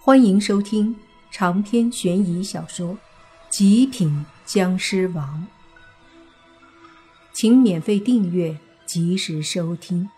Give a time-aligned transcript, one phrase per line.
[0.00, 0.96] 欢迎收听
[1.30, 2.94] 长篇悬疑小说
[3.50, 5.46] 《极品僵尸王》，
[7.32, 10.08] 请免费订阅，及时收听。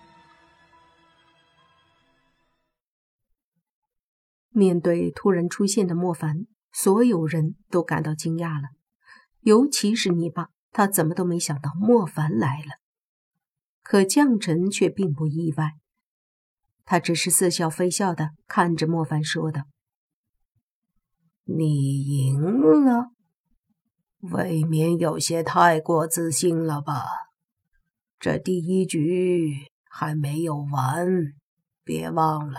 [4.51, 8.69] 面对突然出现的莫凡，所有人都感到惊讶了，
[9.41, 12.79] 尤其是泥巴，他怎么都没想到莫凡来了。
[13.83, 15.73] 可将臣却并不意外，
[16.91, 19.62] 他只是似笑非笑的看着莫凡说道。
[21.45, 22.41] 你赢
[22.84, 23.12] 了，
[24.19, 27.05] 未免有些太过自信了吧？
[28.18, 31.06] 这第一局还没有完，
[31.84, 32.59] 别忘了，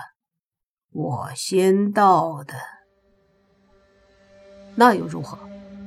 [0.91, 2.53] 我先到的。
[4.75, 5.37] 那又如何？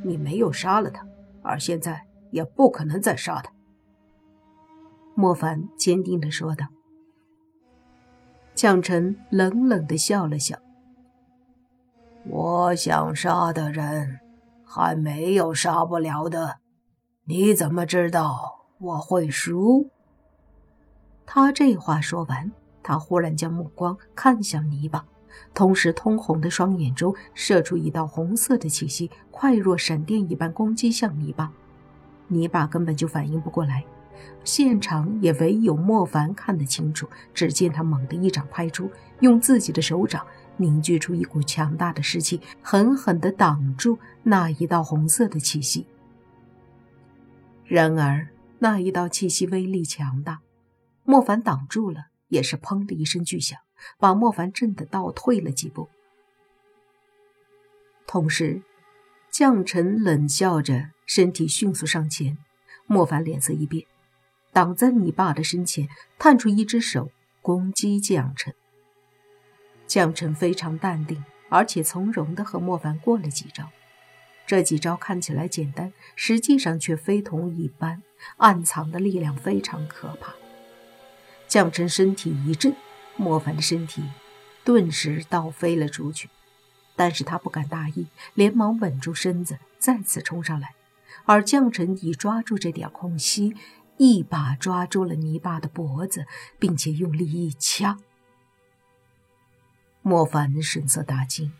[0.04, 1.06] 你没有杀了他，
[1.42, 3.50] 而现在也不可能再杀他。
[5.14, 6.66] 莫凡坚定的说道。
[8.54, 10.56] 将臣冷冷的笑了笑。
[12.26, 14.20] 我想杀的人
[14.64, 16.56] 还没有杀不了的，
[17.24, 19.90] 你怎么知道我会输？
[21.26, 22.50] 他这话说完，
[22.82, 25.04] 他忽然将目光看向泥巴，
[25.52, 31.52] 同时通红的双眼中射出一道红色的气息，快若闪电一般攻击向泥巴。
[32.28, 33.84] 泥巴根本就反应不过来，
[34.44, 37.08] 现场也唯有莫凡看得清楚。
[37.32, 40.26] 只见他猛地一掌拍出，用自己的手掌。
[40.56, 45.84] 凝聚出一股强大的湿气，狠狠地挡住那一道红色的气息。
[47.64, 48.28] 然而，
[48.60, 50.42] 那一道气息威力强大，
[51.02, 53.58] 莫凡挡住了，也是砰的一声巨响，
[53.98, 55.88] 把莫凡震得倒退了几步。
[58.06, 58.62] 同时，
[59.32, 62.38] 将臣冷笑着，身体迅速上前。
[62.86, 63.84] 莫凡脸色一变，
[64.54, 67.10] 挡在你爸的身前，探出一只手
[67.42, 68.54] 攻击将臣。
[69.88, 73.68] 将臣非常淡定，而且从容地和莫凡过了几招。
[74.46, 78.02] 这几招看起来简单，实际上却非同一般，
[78.36, 80.32] 暗藏的力量非常可怕。
[81.48, 82.76] 将臣身体一震，
[83.16, 84.04] 莫凡的身体
[84.62, 86.30] 顿时倒飞了出去。
[86.94, 90.74] 但是他不敢大意，连忙稳住身子，再次冲上来。
[91.24, 93.54] 而将臣已抓住这点空隙，
[93.96, 96.26] 一把抓住了泥巴的脖子，
[96.58, 97.98] 并且用力一掐。
[100.02, 101.52] 莫凡神色大惊，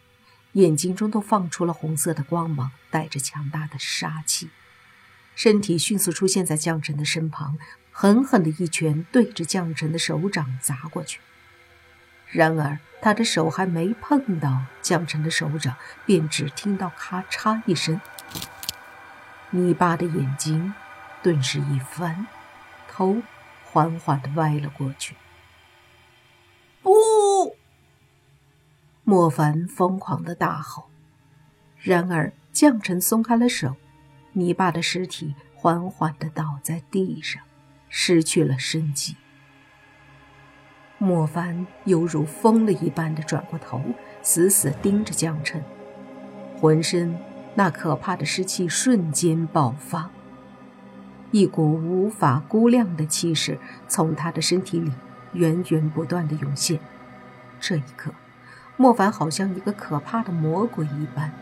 [0.52, 4.50] 眼睛中都放出了红色的光芒，带着强大的杀气。
[5.34, 7.56] 身体迅速出现在将臣的身旁，
[7.90, 11.20] 狠狠的一拳对着将臣的手掌砸过去。
[12.30, 18.00] 然而，他的手还没碰到将臣的手掌，便只听到咔嚓一声，
[19.50, 20.74] 泥巴的眼睛
[21.24, 22.26] 顿时一翻，
[22.86, 23.22] 头
[23.64, 25.16] 缓缓的歪了过去。
[29.04, 30.90] 莫凡疯狂的大吼，
[31.78, 33.74] 然而将臣松开了手，
[34.32, 37.42] 泥巴的尸体缓缓的倒在地上，
[37.88, 39.16] 失去了生机。
[40.98, 43.82] 莫凡犹如疯了一般的转过头，
[44.22, 45.64] 死死盯着将臣，
[46.60, 47.18] 浑身
[47.54, 50.10] 那可怕的湿气瞬间爆发，
[51.34, 53.58] 一股无法估量的气势
[53.88, 54.92] 从他的身体里
[55.32, 56.78] 源源不断的涌现。
[57.58, 58.12] 这一刻。
[58.76, 61.32] 莫凡好像一个可怕的魔鬼一般。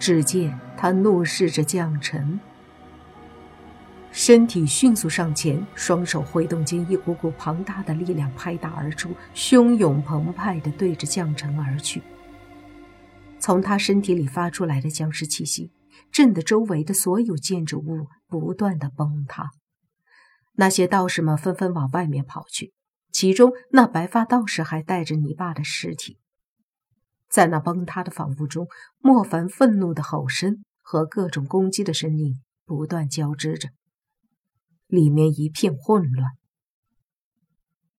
[0.00, 2.40] 只见他怒视着将臣，
[4.10, 12.02] 身体迅速上前，双手挥动间，一股股庞大的力量拍打而出，汹涌澎湃的对着将臣而去。
[13.38, 15.70] 从他身体里发出来的僵尸气息，
[16.10, 19.50] 震得周围的所有建筑物不断的崩塌。
[20.54, 22.72] 那些道士们纷纷往外面跑去。
[23.12, 26.18] 其中那白发道士还带着你爸的尸体，
[27.30, 28.68] 在那崩塌的房屋中，
[28.98, 33.70] 莫凡愤怒的吼声和各种攻击的声音不断交织着，
[34.86, 36.32] 里面一片混乱。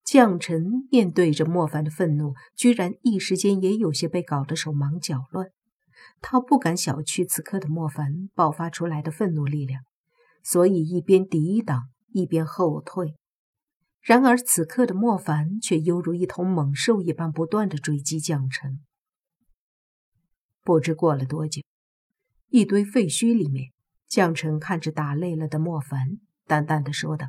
[0.04, 5.48] 将臣面对着莫凡的愤怒，居然一时间也有些被搞得手忙脚乱。
[6.20, 9.82] 他不敢小觑此刻的莫凡爆发出来的愤怒力量，
[10.42, 13.14] 所以一边抵挡，一边后退。
[14.00, 18.80] 然而此刻的莫凡却犹如一头猛兽一般，不断的追击将臣。
[20.62, 21.62] 不知过了多久，
[22.48, 23.72] 一堆废墟里面，
[24.06, 27.28] 将臣看着打累了的莫凡，淡淡的说道：“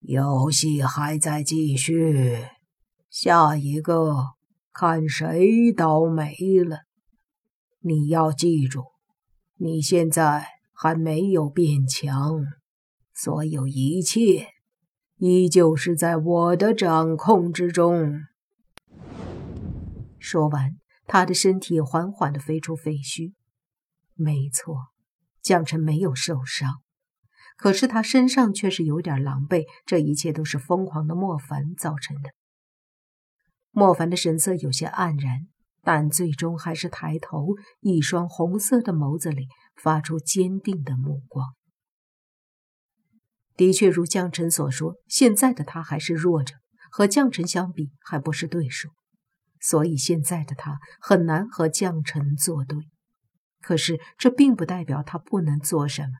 [0.00, 2.38] 游戏还在继续，
[3.10, 4.34] 下一个
[4.72, 6.34] 看谁倒霉
[6.64, 6.82] 了。
[7.82, 8.84] 你要记住，
[9.56, 12.44] 你现在还没有变强，
[13.12, 14.48] 所有一切。”
[15.24, 18.22] 依旧是在我的掌控之中。
[20.18, 23.32] 说完，他的身体缓缓地飞出废墟。
[24.14, 24.76] 没错，
[25.40, 26.82] 将臣没有受伤，
[27.56, 29.64] 可是他身上却是有点狼狈。
[29.86, 32.30] 这一切都是疯狂的莫凡造成的。
[33.70, 35.46] 莫凡的神色有些黯然，
[35.82, 37.48] 但最终还是抬头，
[37.80, 41.54] 一双红色的眸子里发出坚定的目光。
[43.56, 46.54] 的确，如江辰所说，现在的他还是弱者，
[46.90, 48.88] 和江辰相比还不是对手，
[49.60, 52.78] 所以现在的他很难和江辰作对。
[53.60, 56.12] 可是这并不代表他不能做什么。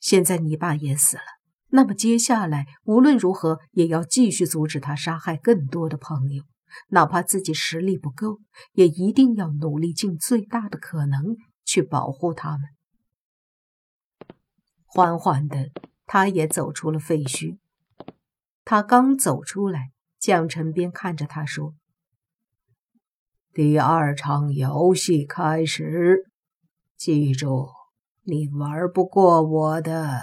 [0.00, 1.22] 现在你爸也死了，
[1.68, 6.44] 那么接下来无论如何也要继续阻止他杀害更多的朋友，
[6.88, 8.40] 哪怕自己实力不够，
[8.72, 12.60] 也一定要努力尽最大的可能去保护他们。
[14.86, 15.70] 缓缓的。
[16.10, 17.58] 他也走出了废墟。
[18.64, 21.74] 他刚走出来，江晨便看着他说
[23.52, 26.24] ：“第二场游戏开始，
[26.96, 27.68] 记住，
[28.22, 30.22] 你玩不过我的。”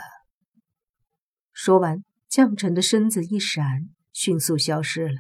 [1.54, 5.20] 说完，江晨的身子一闪，迅速消失了。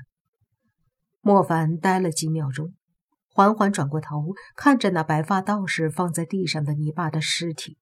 [1.28, 2.76] 莫凡呆了几秒钟，
[3.32, 7.80] 缓缓转过头，看着那白发道士放在地上的泥巴的尸体。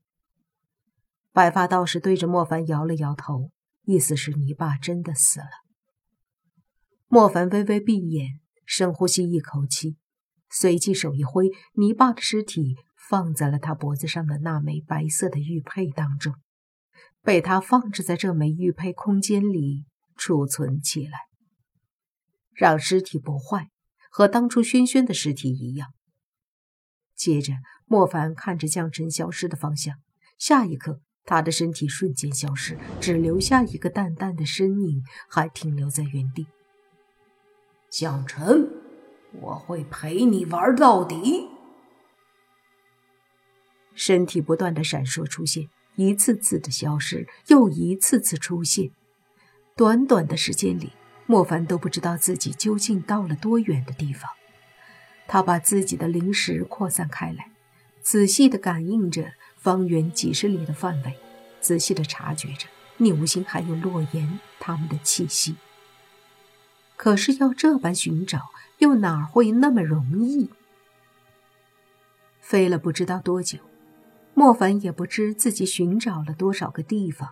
[1.34, 3.52] 白发道士对着莫凡摇了摇头，
[3.84, 5.50] 意思是泥爸真的死了。
[7.10, 9.98] 莫凡微微闭眼，深呼吸一口气，
[10.50, 12.78] 随即手一挥，泥巴的尸体
[13.10, 16.34] 放在了他脖子上的那枚白色的玉佩当中，
[17.22, 19.84] 被他放置在这枚玉佩空间里
[20.16, 21.20] 储存起来，
[22.56, 23.70] 让尸体不坏，
[24.10, 25.94] 和当初轩轩的尸体一样。
[27.16, 27.54] 接着，
[27.86, 29.96] 莫凡看着江辰消失的方向，
[30.38, 31.02] 下一刻。
[31.26, 36.48] 他的身体瞬间消失，只留下一个淡淡的身影，还停留在原地。
[37.90, 38.70] 江辰，
[39.40, 41.48] 我会陪你玩到底。
[43.96, 48.92] 身体不断的闪烁出现，一次次的消失，又一次次出现。
[49.78, 50.92] 短短的时间里，
[51.26, 54.30] 莫凡都不知道自己究竟到了多远的地方。
[55.28, 57.50] 他把自己的灵识扩散开来，
[58.02, 59.34] 仔细的感应着。
[59.56, 61.18] 方圆几十里的范围，
[61.62, 62.68] 仔细的察觉着
[62.98, 65.56] 宁无心还有洛言他们的气息。
[66.98, 68.50] 可是要这般寻找，
[68.80, 70.50] 又哪会那么容易？
[72.42, 73.60] 飞了不知道多久，
[74.34, 77.30] 莫凡也不知自己寻找了多少个地方，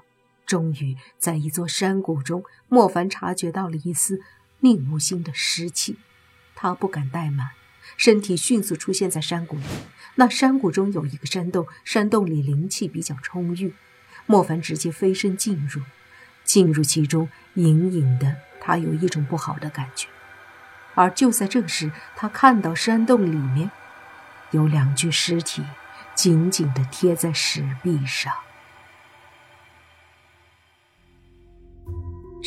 [0.52, 4.20] 终于在一座山谷中，莫凡察觉到了一丝
[4.60, 5.96] 宁无心的尸气。
[6.56, 7.52] 他不敢怠慢。
[7.96, 9.64] 身体迅速出现在山谷里，
[10.16, 13.74] 那山谷中有一个山洞，山洞里灵气比较充裕。
[14.26, 15.82] 莫凡直接飞身进入，
[16.44, 20.10] 进入其中，隐隐的他有一种不好的感觉。
[20.96, 23.72] 而就在这时，他看到山洞里面
[24.52, 25.64] 有两具尸体
[26.14, 28.34] 紧紧的贴在石壁上。